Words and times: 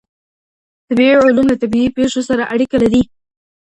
طبیعي 0.87 1.15
علوم 1.29 1.45
له 1.49 1.55
طبیعي 1.63 1.89
پېښو 1.97 2.21
سره 2.29 2.43
اړیکه 2.53 2.77
لري. 2.83 3.01